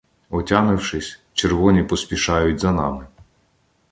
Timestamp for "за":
2.59-2.71